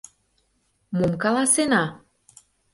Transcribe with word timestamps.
Мом 0.97 1.13
каласена? 1.21 1.83